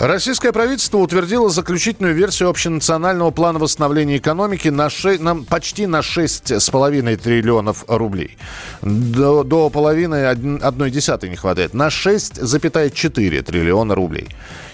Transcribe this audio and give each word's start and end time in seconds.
Российское 0.00 0.50
правительство 0.50 0.96
утвердило 0.96 1.50
заключительную 1.50 2.14
версию 2.14 2.48
общенационального 2.48 3.30
плана 3.32 3.58
восстановления 3.58 4.16
экономики 4.16 4.68
на, 4.68 4.88
ше... 4.88 5.18
на 5.18 5.36
почти 5.36 5.86
на 5.86 5.98
6,5 5.98 7.16
триллионов 7.18 7.84
рублей. 7.86 8.38
До, 8.80 9.44
до 9.44 9.68
половины 9.68 10.24
одной 10.24 10.90
десятой 10.90 11.28
не 11.28 11.36
хватает. 11.36 11.74
На 11.74 11.88
6,4 11.88 13.42
триллиона 13.42 13.94
рублей. 13.94 14.28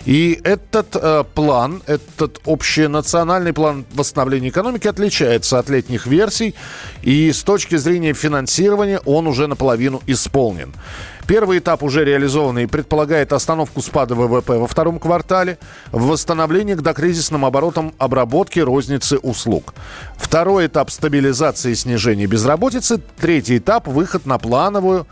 И 0.05 0.41
этот 0.45 0.95
э, 0.95 1.25
план, 1.35 1.83
этот 1.87 2.41
общенациональный 2.47 3.53
план 3.53 3.85
восстановления 3.95 4.51
экономики 4.51 4.87
отличается 4.87 5.59
от 5.59 5.69
летних 5.69 6.07
версий. 6.07 6.55
И 7.03 7.33
с 7.33 7.43
точки 7.43 7.75
зрения 7.75 8.13
финансирования 8.13 9.01
он 9.05 9.27
уже 9.27 9.49
наполовину 9.49 10.01
исполнен. 10.07 10.73
Первый 11.27 11.59
этап 11.59 11.83
уже 11.83 12.05
реализованный 12.05 12.65
и 12.65 12.67
предполагает 12.67 13.33
остановку 13.33 13.83
спада 13.83 14.15
ВВП 14.15 14.59
во 14.59 14.69
втором 14.69 15.01
квартале, 15.01 15.59
восстановление 15.91 16.77
к 16.77 16.83
докризисным 16.83 17.45
оборотам 17.45 17.93
обработки 17.99 18.61
розницы 18.61 19.19
услуг. 19.19 19.75
Второй 20.17 20.67
этап 20.69 20.89
стабилизации 20.89 21.73
и 21.73 21.75
снижения 21.75 22.27
безработицы. 22.27 23.01
Третий 23.19 23.59
этап 23.59 23.89
выход 23.89 24.25
на 24.25 24.39
плановую 24.39 25.07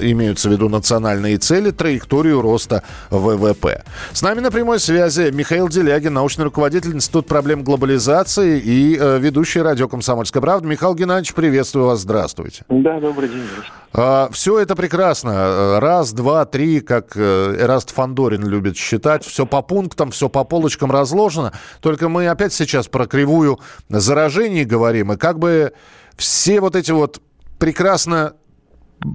имеются 0.00 0.48
в 0.48 0.52
виду 0.52 0.68
национальные 0.68 1.38
цели, 1.38 1.70
траекторию 1.70 2.40
роста 2.40 2.82
ВВП. 3.10 3.84
С 4.12 4.22
нами 4.22 4.40
на 4.40 4.50
прямой 4.50 4.80
связи 4.80 5.30
Михаил 5.32 5.68
Делягин, 5.68 6.12
научный 6.12 6.44
руководитель 6.44 6.92
Института 6.92 7.28
проблем 7.28 7.62
глобализации 7.62 8.58
и 8.60 8.96
э, 8.98 9.18
ведущий 9.18 9.60
радио 9.60 9.88
«Комсомольская 9.88 10.40
правда». 10.40 10.66
Михаил 10.66 10.94
Геннадьевич, 10.94 11.34
приветствую 11.34 11.86
вас, 11.86 12.00
здравствуйте. 12.00 12.64
Да, 12.68 13.00
добрый 13.00 13.28
день. 13.28 13.44
А, 13.92 14.28
все 14.30 14.58
это 14.58 14.76
прекрасно. 14.76 15.80
Раз, 15.80 16.12
два, 16.12 16.44
три, 16.44 16.80
как 16.80 17.12
э, 17.16 17.56
Эраст 17.58 17.94
Фандорин 17.94 18.46
любит 18.46 18.76
считать. 18.76 19.24
Все 19.24 19.46
по 19.46 19.62
пунктам, 19.62 20.10
все 20.10 20.28
по 20.28 20.44
полочкам 20.44 20.90
разложено. 20.90 21.52
Только 21.80 22.08
мы 22.08 22.28
опять 22.28 22.52
сейчас 22.52 22.88
про 22.88 23.06
кривую 23.06 23.58
заражений 23.88 24.64
говорим. 24.64 25.12
И 25.12 25.16
как 25.16 25.38
бы 25.38 25.72
все 26.16 26.60
вот 26.60 26.76
эти 26.76 26.90
вот 26.90 27.20
прекрасно 27.58 28.34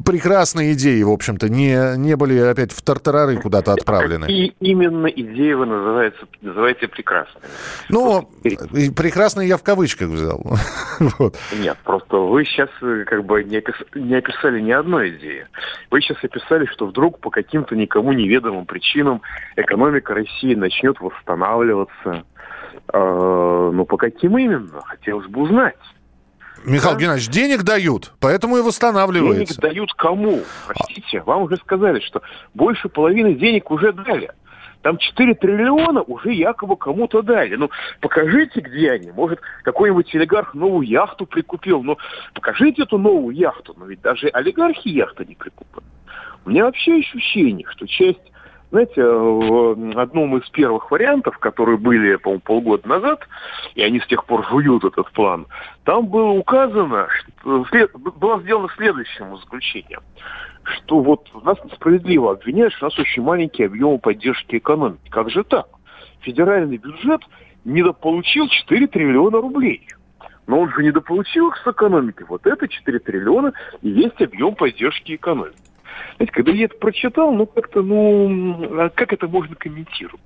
прекрасные 0.06 0.74
идеи, 0.74 1.02
в 1.04 1.10
общем-то, 1.10 1.50
не, 1.50 1.98
не 1.98 2.16
были 2.16 2.38
опять 2.38 2.72
в 2.72 2.82
тартарары 2.82 3.38
куда-то 3.38 3.74
отправлены. 3.74 4.26
И 4.26 4.54
именно 4.60 5.08
идеи 5.08 5.54
вы 5.54 5.66
называете, 5.66 6.18
называете 6.42 6.88
прекрасными. 6.88 7.46
Ну, 7.90 8.30
просто... 8.42 8.94
прекрасные 8.94 9.48
я 9.48 9.58
в 9.58 9.64
кавычках 9.64 10.09
взял. 10.09 10.42
вот. 11.20 11.36
Нет, 11.59 11.78
просто 11.84 12.18
вы 12.18 12.46
сейчас 12.46 12.70
э, 12.82 13.04
как 13.06 13.26
бы 13.26 13.44
не, 13.44 13.64
не 13.96 14.16
описали 14.16 14.62
ни 14.62 14.72
одной 14.72 15.09
идеи. 15.18 15.48
Вы 15.90 16.02
сейчас 16.02 16.24
описали, 16.24 16.66
что 16.68 16.88
вдруг 16.88 17.20
по 17.20 17.30
каким-то 17.30 17.76
никому 17.76 18.14
неведомым 18.14 18.66
причинам 18.66 19.22
экономика 19.56 20.14
России 20.14 20.56
начнет 20.56 21.00
восстанавливаться. 21.00 22.24
Э, 22.94 23.72
ну, 23.74 23.86
по 23.86 23.98
каким 23.98 24.38
именно? 24.38 24.82
Хотелось 24.82 25.28
бы 25.28 25.42
узнать. 25.42 25.76
Михаил 26.66 26.94
да? 26.94 27.00
Геннадьевич, 27.00 27.30
денег 27.30 27.64
дают, 27.64 28.14
поэтому 28.20 28.58
и 28.58 28.62
восстанавливается. 28.62 29.59
Денег 29.59 29.73
дают 29.73 29.94
кому? 29.94 30.42
Простите, 30.68 31.22
вам 31.22 31.44
уже 31.44 31.58
сказали, 31.58 32.00
что 32.00 32.22
больше 32.53 32.90
половины 32.90 33.34
денег 33.34 33.72
уже 33.72 33.91
дали. 33.94 34.31
Там 34.81 34.97
4 34.97 35.36
триллиона 35.36 36.02
уже 36.02 36.34
якобы 36.34 36.75
кому-то 36.75 37.22
дали. 37.22 37.56
Ну, 37.56 37.69
покажите, 38.00 38.62
где 38.62 38.91
они. 38.91 39.12
Может, 39.12 39.40
какой-нибудь 39.63 40.13
олигарх 40.16 40.56
новую 40.56 40.88
яхту 40.88 41.28
прикупил. 41.28 41.84
Ну, 41.84 41.97
покажите 42.34 42.84
эту 42.84 42.97
новую 42.97 43.36
яхту. 43.36 43.75
Но 43.78 43.86
ведь 43.86 44.02
даже 44.02 44.28
олигархи 44.30 44.88
яхты 44.88 45.25
не 45.25 45.36
прикупят. 45.36 45.84
У 46.46 46.50
меня 46.50 46.66
вообще 46.66 46.96
ощущение, 46.96 47.68
что 47.69 47.88
часть 47.88 48.31
знаете, 48.72 49.04
в 49.04 50.00
одном 50.00 50.38
из 50.38 50.50
первых 50.50 50.90
вариантов, 50.92 51.38
которые 51.40 51.78
были, 51.78 52.16
по-моему, 52.16 52.42
полгода 52.42 52.88
назад, 52.88 53.28
и 53.76 53.82
они 53.82 54.00
с 54.00 54.08
тех 54.08 54.26
пор 54.26 54.48
жуют 54.50 54.86
этот 54.86 55.12
план, 55.12 55.46
там 55.84 56.08
было 56.08 56.32
указано, 56.32 57.08
что 57.42 57.66
было 57.94 58.42
сделано 58.42 58.70
следующее 58.78 59.28
заключение, 59.44 60.00
что 60.64 61.02
вот 61.02 61.28
нас 61.44 61.58
справедливо 61.76 62.31
обвиняют, 62.31 62.74
что 62.74 62.86
у 62.86 62.90
нас 62.90 63.00
очень 63.00 63.22
маленький 63.22 63.66
объем 63.66 64.00
поддержки 64.00 64.58
экономики. 64.58 65.10
Как 65.10 65.30
же 65.30 65.44
так? 65.44 65.68
Федеральный 66.22 66.78
бюджет 66.78 67.22
недополучил 67.66 68.48
4 68.48 68.88
триллиона 68.88 69.42
рублей. 69.42 69.86
Но 70.48 70.62
он 70.62 70.72
же 70.72 70.84
недополучил 70.84 71.50
их 71.50 71.58
с 71.58 71.68
экономики. 71.68 72.24
Вот 72.28 72.46
это 72.46 72.68
4 72.68 73.00
триллиона 73.00 73.54
и 73.81 73.90
есть 73.90 74.22
объем 74.22 74.56
поддержки 74.56 75.16
экономики. 75.16 75.58
Знаете, 76.18 76.34
когда 76.34 76.52
я 76.52 76.66
это 76.66 76.78
прочитал, 76.78 77.34
ну 77.34 77.46
как-то, 77.46 77.81
ну, 77.81 78.79
а 78.79 78.90
как 78.90 79.13
это 79.13 79.28
можно 79.28 79.56
комментировать? 79.56 80.22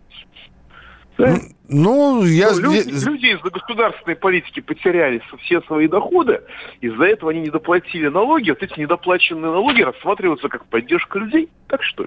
Да? 1.17 1.37
Ну, 1.67 2.23
я... 2.25 2.51
Ну, 2.51 2.59
люди, 2.59 2.89
люди 2.89 3.25
из-за 3.27 3.49
государственной 3.49 4.15
политики 4.15 4.59
потеряли 4.59 5.21
все 5.41 5.61
свои 5.61 5.87
доходы, 5.87 6.41
из-за 6.81 7.05
этого 7.05 7.31
они 7.31 7.41
не 7.41 7.49
доплатили 7.49 8.07
налоги, 8.07 8.49
вот 8.49 8.61
эти 8.61 8.79
недоплаченные 8.79 9.51
налоги 9.51 9.81
рассматриваются 9.81 10.49
как 10.49 10.65
поддержка 10.65 11.19
людей. 11.19 11.49
Так 11.67 11.81
что 11.83 12.05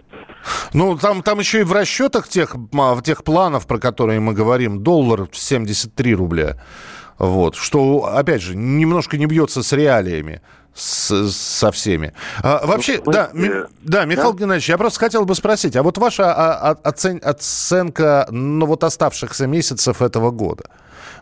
Ну, 0.75 0.97
там, 0.97 1.23
там 1.23 1.39
еще 1.39 1.61
и 1.61 1.65
в 1.65 1.73
расчетах 1.73 2.29
тех, 2.29 2.55
в 2.55 3.03
тех 3.03 3.25
планов, 3.25 3.67
про 3.67 3.79
которые 3.79 4.21
мы 4.21 4.33
говорим, 4.35 4.83
доллар 4.83 5.27
73 5.33 6.15
рубля. 6.15 6.57
Вот, 7.19 7.57
что, 7.57 8.05
опять 8.05 8.43
же, 8.43 8.57
немножко 8.57 9.17
не 9.17 9.27
бьется 9.27 9.63
с 9.63 9.73
реалиями 9.73 10.41
с, 10.75 11.31
со 11.31 11.71
всеми. 11.71 12.13
А, 12.43 12.67
вообще, 12.67 13.01
ну, 13.05 13.13
да, 13.13 13.31
ми, 13.33 13.51
да, 13.83 14.05
Михаил 14.05 14.33
да? 14.33 14.39
Геннадьевич, 14.39 14.69
я 14.69 14.79
просто 14.79 15.01
хотел 15.01 15.25
бы 15.25 15.35
спросить, 15.35 15.77
а 15.77 15.83
вот 15.83 15.99
ваша 15.99 16.33
а, 16.33 16.71
а, 16.71 16.79
оцен, 16.83 17.21
оценка, 17.23 18.29
ну, 18.31 18.67
вот 18.67 18.85
оставшихся 18.85 19.47
месяцев 19.47 20.03
этого 20.03 20.31
года? 20.31 20.65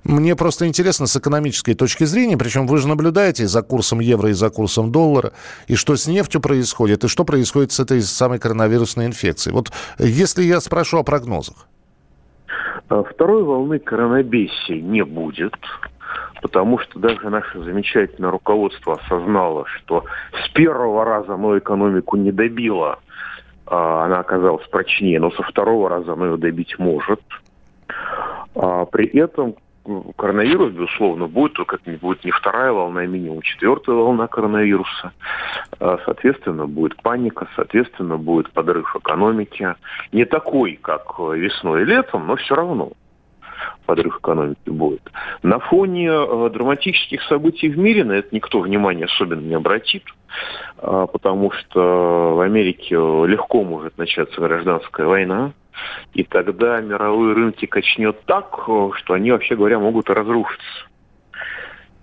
Мне 0.05 0.37
просто 0.37 0.69
интересно 0.69 1.07
с 1.07 1.17
экономической 1.17 1.75
точки 1.75 2.05
зрения, 2.05 2.37
причем 2.37 2.67
вы 2.67 2.79
же 2.79 2.87
наблюдаете 2.87 3.47
за 3.49 3.63
курсом 3.63 3.99
евро 4.01 4.31
и 4.31 4.35
за 4.35 4.51
курсом 4.51 4.93
доллара, 4.93 5.33
и 5.67 5.75
что 5.75 5.97
с 5.97 6.07
нефтью 6.07 6.41
происходит, 6.41 7.03
и 7.05 7.09
что 7.09 7.25
происходит 7.25 7.73
с 7.73 7.81
этой 7.81 8.01
самой 8.03 8.39
коронавирусной 8.39 9.07
инфекцией. 9.07 9.55
Вот 9.55 9.73
если 9.99 10.45
я 10.45 10.61
спрошу 10.61 10.99
о 10.99 11.03
прогнозах. 11.03 11.67
А, 12.89 13.03
второй 13.03 13.43
волны 13.43 13.79
коронабесии 13.79 14.81
не 14.81 15.05
будет 15.05 15.55
потому 16.47 16.79
что 16.79 17.01
даже 17.01 17.29
наше 17.29 17.61
замечательное 17.61 18.31
руководство 18.31 18.95
осознало, 18.95 19.67
что 19.67 20.05
с 20.45 20.49
первого 20.51 21.05
раза 21.05 21.35
оно 21.35 21.59
экономику 21.59 22.17
не 22.17 22.31
добило, 22.31 23.01
а 23.67 24.05
она 24.05 24.21
оказалась 24.21 24.65
прочнее, 24.69 25.19
но 25.19 25.33
со 25.33 25.43
второго 25.43 25.89
раза 25.89 26.13
оно 26.13 26.27
ее 26.27 26.37
добить 26.37 26.79
может. 26.79 27.21
А 28.55 28.85
при 28.85 29.09
этом 29.09 29.57
коронавирус, 30.17 30.71
безусловно, 30.71 31.27
будет, 31.27 31.55
только 31.55 31.79
не 31.85 31.97
будет 31.97 32.25
не 32.25 32.31
вторая 32.31 32.71
волна, 32.71 33.01
а 33.01 33.07
минимум 33.07 33.43
четвертая 33.43 33.97
волна 33.97 34.29
коронавируса. 34.29 35.11
А, 35.81 35.99
соответственно, 36.05 36.69
будет 36.69 37.03
паника, 37.03 37.49
соответственно, 37.57 38.19
будет 38.19 38.53
подрыв 38.53 38.95
экономики. 38.95 39.75
Не 40.13 40.25
такой, 40.27 40.79
как 40.81 41.19
весной 41.19 41.83
и 41.83 41.87
летом, 41.87 42.29
но 42.29 42.37
все 42.37 42.55
равно 42.55 42.93
подрыв 43.87 44.19
экономики 44.19 44.69
будет. 44.69 45.03
На 45.43 45.59
фоне 45.59 46.09
э, 46.09 46.51
драматических 46.53 47.23
событий 47.23 47.69
в 47.69 47.79
мире 47.79 48.05
на 48.05 48.13
это 48.13 48.29
никто 48.33 48.61
внимания 48.61 49.07
особенно 49.07 49.41
не 49.41 49.55
обратит, 49.55 50.05
э, 50.79 51.07
потому 51.13 51.51
что 51.53 52.35
в 52.37 52.41
Америке 52.41 52.95
легко 52.95 53.65
может 53.65 53.97
начаться 53.97 54.41
гражданская 54.41 55.07
война, 55.07 55.53
и 56.15 56.25
тогда 56.25 56.81
мировые 56.81 57.35
рынки 57.35 57.67
качнет 57.67 58.17
так, 58.25 58.65
что 58.65 59.15
они, 59.15 59.31
вообще 59.31 59.57
говоря, 59.57 59.79
могут 59.79 60.11
разрушиться. 60.11 60.87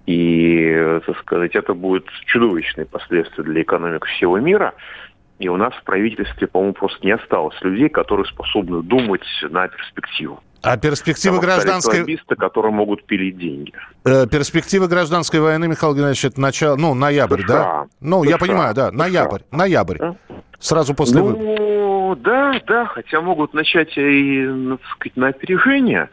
И, 0.05 0.99
так 1.05 1.17
сказать, 1.19 1.55
это 1.55 1.73
будет 1.73 2.05
чудовищные 2.25 2.85
последствия 2.85 3.43
для 3.43 3.61
экономик 3.61 4.05
всего 4.05 4.37
мира. 4.37 4.73
И 5.39 5.47
у 5.47 5.57
нас 5.57 5.73
в 5.73 5.83
правительстве, 5.83 6.47
по-моему, 6.47 6.73
просто 6.73 7.05
не 7.05 7.11
осталось 7.11 7.59
людей, 7.61 7.89
которые 7.89 8.25
способны 8.25 8.83
думать 8.83 9.25
на 9.49 9.67
перспективу. 9.67 10.41
А 10.63 10.77
перспективы 10.77 11.39
гражданской... 11.39 11.99
Лоббисты, 11.99 12.35
которые 12.35 12.71
могут 12.71 13.05
пилить 13.05 13.37
деньги. 13.37 13.73
Э, 14.05 14.25
перспективы 14.27 14.87
гражданской 14.87 15.41
войны, 15.41 15.67
Михаил 15.67 15.93
Геннадьевич, 15.93 16.23
это 16.23 16.39
начало... 16.39 16.77
Ну, 16.77 16.93
ноябрь, 16.93 17.41
США. 17.41 17.47
да? 17.47 17.85
Ну, 17.99 18.23
США. 18.23 18.31
я 18.31 18.37
понимаю, 18.37 18.73
да, 18.73 18.89
ноябрь. 18.89 19.41
Ноябрь. 19.51 19.97
Да? 19.97 20.15
Сразу 20.59 20.93
после 20.93 21.19
ну, 21.19 21.35
да, 22.15 22.59
да, 22.67 22.85
хотя 22.85 23.21
могут 23.21 23.53
начать 23.53 23.97
и, 23.97 24.45
так 24.81 24.91
сказать, 24.95 25.17
на 25.17 25.27
опережение. 25.27 26.09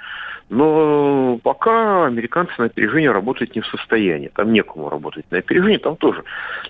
Но 0.51 1.39
пока 1.45 2.07
американцы 2.07 2.53
на 2.59 2.65
опережение 2.65 3.13
работать 3.13 3.55
не 3.55 3.63
в 3.63 3.67
состоянии. 3.69 4.33
Там 4.35 4.53
некому 4.53 4.89
работать 4.89 5.25
на 5.31 5.39
опережение, 5.39 5.79
там 5.79 5.95
тоже. 5.95 6.25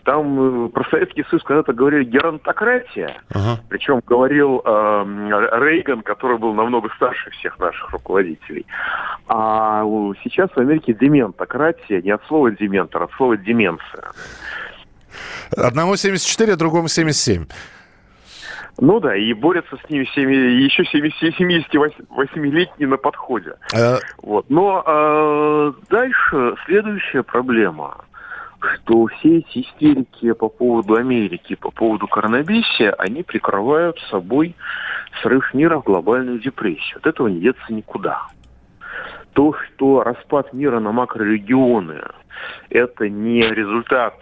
Там 0.04 0.66
э, 0.66 0.68
про 0.68 0.84
Советский 0.90 1.24
Союз 1.24 1.42
когда-то 1.44 1.72
говорили 1.72 2.04
геронтократия, 2.04 3.22
ага. 3.30 3.58
причем 3.70 4.02
говорил 4.06 4.60
э, 4.62 5.50
Рейган, 5.62 6.02
который 6.02 6.36
был 6.36 6.52
намного 6.52 6.90
старше 6.96 7.30
всех 7.30 7.58
наших 7.58 7.90
руководителей. 7.90 8.66
А 9.28 9.82
сейчас 10.22 10.50
в 10.50 10.58
Америке 10.58 10.92
дементократия, 10.92 12.02
не 12.02 12.10
от 12.10 12.22
слова 12.26 12.50
дементор, 12.50 13.00
а 13.00 13.04
от 13.06 13.12
слова 13.12 13.38
деменция. 13.38 14.12
Одному 15.56 15.96
74, 15.96 16.52
а 16.52 16.56
другому 16.56 16.88
77. 16.88 17.46
Ну 18.78 19.00
да, 19.00 19.16
и 19.16 19.32
борются 19.32 19.76
с 19.76 19.90
ними 19.90 20.04
7, 20.14 20.30
еще 20.30 20.84
78-летние 20.84 22.88
на 22.88 22.96
подходе. 22.96 23.54
А... 23.74 23.98
Вот. 24.22 24.46
Но 24.48 24.82
э, 24.86 25.72
дальше 25.88 26.54
следующая 26.66 27.22
проблема 27.22 28.04
что 28.60 29.06
все 29.06 29.38
эти 29.38 29.62
истерики 29.62 30.32
по 30.32 30.48
поводу 30.48 30.94
Америки, 30.94 31.54
по 31.54 31.70
поводу 31.70 32.06
коронавируса, 32.06 32.92
они 32.98 33.22
прикрывают 33.22 33.98
собой 34.10 34.54
срыв 35.22 35.54
мира 35.54 35.78
в 35.78 35.84
глобальную 35.84 36.40
депрессию. 36.40 36.98
От 36.98 37.06
этого 37.06 37.28
не 37.28 37.40
деться 37.40 37.72
никуда. 37.72 38.26
То, 39.32 39.54
что 39.54 40.02
распад 40.02 40.52
мира 40.52 40.80
на 40.80 40.92
макрорегионы– 40.92 42.02
это 42.70 43.08
не 43.08 43.42
результат 43.42 44.14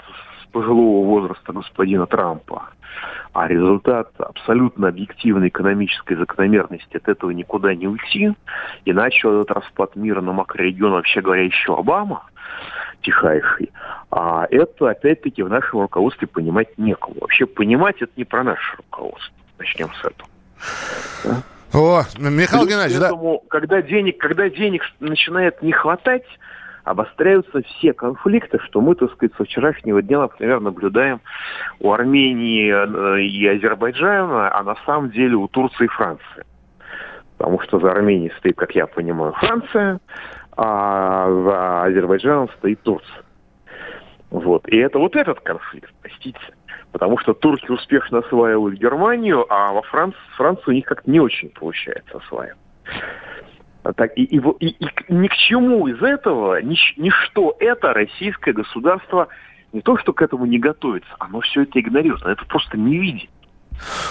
пожилого 0.53 1.07
возраста 1.07 1.53
господина 1.53 2.07
Трампа, 2.07 2.71
а 3.33 3.49
результат 3.49 4.11
абсолютно 4.19 4.89
объективной 4.89 5.49
экономической 5.49 6.17
закономерности 6.17 6.97
от 6.97 7.09
этого 7.09 7.31
никуда 7.31 7.75
не 7.75 7.87
уйти. 7.87 8.33
И 8.85 8.93
начал 8.93 9.41
этот 9.41 9.51
распад 9.53 9.97
мира 9.97 10.21
на 10.21 10.33
макрорегион, 10.33 10.93
вообще 10.93 11.21
говоря, 11.21 11.45
еще 11.45 11.77
Обама, 11.77 12.25
тихайший. 13.03 13.71
А 14.11 14.47
это, 14.51 14.91
опять-таки, 14.91 15.43
в 15.43 15.49
нашем 15.49 15.81
руководстве 15.81 16.27
понимать 16.27 16.77
некому. 16.79 17.17
Вообще 17.21 17.47
понимать 17.47 17.97
это 18.01 18.13
не 18.17 18.25
про 18.25 18.43
наше 18.43 18.77
руководство. 18.77 19.35
Начнем 19.59 19.89
с 19.93 20.05
этого. 20.05 20.29
О, 21.73 22.03
Михаил 22.19 22.67
Геннадьевич, 22.67 22.99
да. 22.99 23.13
Когда 23.49 23.83
денег, 23.83 24.19
когда 24.19 24.49
денег 24.49 24.83
начинает 25.01 25.63
не 25.63 25.73
хватать, 25.73 26.25
обостряются 26.91 27.63
все 27.63 27.93
конфликты, 27.93 28.59
что 28.61 28.81
мы, 28.81 28.95
так 28.95 29.13
сказать, 29.13 29.35
со 29.37 29.45
вчерашнего 29.45 30.03
дня, 30.03 30.21
например, 30.21 30.61
наблюдаем 30.61 31.21
у 31.81 31.93
Армении 31.93 32.73
э, 32.73 33.23
и 33.23 33.47
Азербайджана, 33.47 34.51
а 34.55 34.63
на 34.63 34.77
самом 34.87 35.11
деле 35.11 35.37
у 35.37 35.49
Турции 35.49 35.85
и 35.85 35.89
Франции. 35.89 36.45
Потому 37.37 37.61
что 37.61 37.79
за 37.79 37.93
Арменией 37.93 38.33
стоит, 38.39 38.57
как 38.57 38.75
я 38.75 38.87
понимаю, 38.87 39.33
Франция, 39.35 40.01
а 40.57 41.31
за 41.31 41.83
Азербайджаном 41.85 42.49
стоит 42.59 42.83
Турция. 42.83 43.23
Вот. 44.31 44.67
И 44.69 44.77
это 44.77 44.99
вот 44.99 45.15
этот 45.15 45.41
конфликт, 45.41 45.93
простите. 46.03 46.41
Потому 46.93 47.19
что 47.19 47.35
турки 47.35 47.71
успешно 47.71 48.19
осваивают 48.19 48.79
Германию, 48.79 49.47
а 49.51 49.73
во 49.73 49.83
Франции, 49.83 50.19
Францию 50.37 50.69
у 50.69 50.73
них 50.73 50.87
как-то 50.87 51.11
не 51.11 51.21
очень 51.21 51.51
получается 51.51 52.17
осваивать. 52.17 52.59
Так, 53.83 54.13
и, 54.17 54.25
и, 54.25 54.41
и, 54.61 54.67
и 54.69 54.87
ни 55.09 55.29
к 55.29 55.35
чему 55.35 55.87
из 55.89 56.03
этого, 56.03 56.61
ни, 56.61 56.77
ничто 56.97 57.57
это 57.59 57.95
российское 57.95 58.53
государство 58.53 59.29
не 59.73 59.81
то, 59.81 59.97
что 59.99 60.13
к 60.13 60.23
этому 60.23 60.47
не 60.47 60.59
готовится, 60.59 61.09
оно 61.19 61.41
все 61.41 61.63
это 61.63 61.81
игнорирует, 61.81 62.23
оно 62.23 62.33
это 62.33 62.45
просто 62.47 62.77
не 62.77 62.99
видит. 62.99 63.31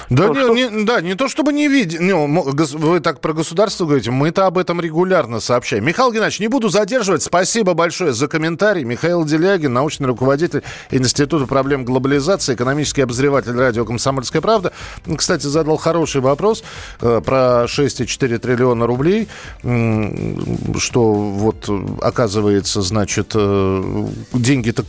Да, 0.09 0.27
ну, 0.27 0.53
не, 0.53 0.67
не, 0.69 0.85
да, 0.85 1.01
не 1.01 1.15
то 1.15 1.27
чтобы 1.27 1.53
не 1.53 1.67
видеть. 1.67 1.99
Ну, 1.99 2.27
вы 2.27 2.99
так 2.99 3.19
про 3.19 3.33
государство 3.33 3.85
говорите, 3.85 4.11
мы-то 4.11 4.45
об 4.45 4.57
этом 4.57 4.79
регулярно 4.81 5.39
сообщаем. 5.39 5.85
Михаил 5.85 6.11
Геннадьевич, 6.11 6.39
не 6.39 6.47
буду 6.47 6.69
задерживать. 6.69 7.23
Спасибо 7.23 7.73
большое 7.73 8.13
за 8.13 8.27
комментарий. 8.27 8.83
Михаил 8.83 9.25
Делягин, 9.25 9.73
научный 9.73 10.07
руководитель 10.07 10.63
Института 10.91 11.45
проблем 11.45 11.85
глобализации, 11.85 12.55
экономический 12.55 13.01
обозреватель 13.01 13.53
радио 13.57 13.85
«Комсомольская 13.85 14.41
правда». 14.41 14.71
Кстати, 15.17 15.45
задал 15.45 15.77
хороший 15.77 16.21
вопрос 16.21 16.63
э, 17.01 17.21
про 17.23 17.65
6,4 17.65 18.37
триллиона 18.39 18.87
рублей, 18.87 19.27
что 19.61 21.13
вот 21.13 21.69
оказывается, 22.01 22.81
значит, 22.81 23.31
э, 23.35 24.07
деньги-то 24.33 24.83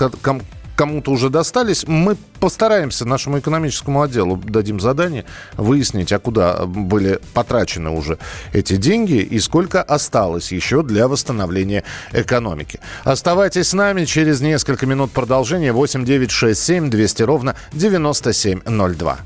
кому-то 0.78 1.10
уже 1.10 1.28
достались. 1.28 1.88
Мы 1.88 2.16
постараемся 2.38 3.04
нашему 3.04 3.40
экономическому 3.40 4.00
отделу, 4.00 4.36
дадим 4.36 4.78
задание 4.78 5.24
выяснить, 5.56 6.12
а 6.12 6.20
куда 6.20 6.66
были 6.66 7.18
потрачены 7.34 7.90
уже 7.90 8.18
эти 8.52 8.76
деньги 8.76 9.16
и 9.16 9.40
сколько 9.40 9.82
осталось 9.82 10.52
еще 10.52 10.84
для 10.84 11.08
восстановления 11.08 11.82
экономики. 12.12 12.78
Оставайтесь 13.02 13.70
с 13.70 13.72
нами. 13.72 14.04
Через 14.04 14.40
несколько 14.40 14.86
минут 14.86 15.10
продолжения 15.10 15.72
8 15.72 16.04
9 16.04 16.30
6 16.30 16.62
7 16.62 16.90
200 16.90 17.22
ровно 17.24 17.56
9702. 17.72 19.18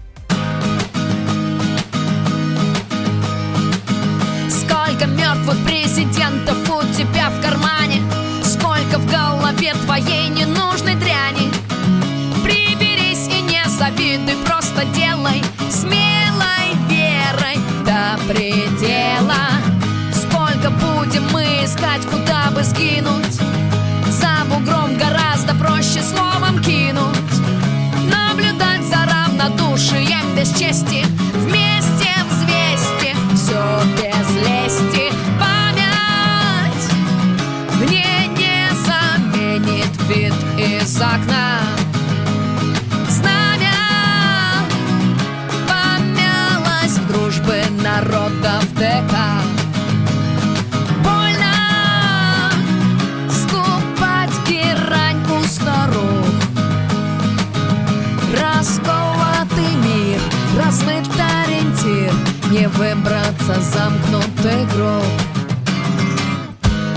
Не 62.52 62.68
выбраться 62.68 63.58
замкнутый 63.62 64.66
гроб 64.74 65.02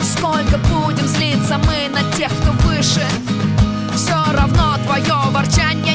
Сколько 0.04 0.58
будем 0.68 1.08
злиться 1.08 1.58
мы 1.60 1.88
на 1.88 2.04
тех, 2.18 2.30
кто 2.42 2.52
выше? 2.68 3.06
Все 3.96 4.18
равно 4.34 4.76
твое 4.86 5.16
ворчание 5.32 5.95